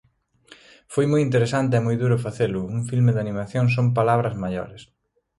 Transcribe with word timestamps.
Foi 0.93 1.05
moi 1.11 1.21
interesante 1.27 1.73
e 1.75 1.85
moi 1.85 1.95
duro 2.03 2.17
facelo, 2.25 2.61
un 2.75 2.81
filme 2.89 3.11
de 3.13 3.21
animación 3.25 3.65
son 3.75 3.95
palabras 3.97 4.35
maiores. 4.43 4.81